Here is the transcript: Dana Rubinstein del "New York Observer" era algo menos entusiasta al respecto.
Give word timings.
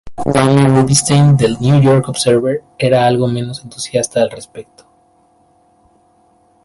Dana 0.25 0.67
Rubinstein 0.67 1.37
del 1.37 1.59
"New 1.61 1.79
York 1.79 2.09
Observer" 2.09 2.63
era 2.79 3.05
algo 3.05 3.27
menos 3.27 3.63
entusiasta 3.63 4.23
al 4.23 4.31
respecto. 4.31 4.83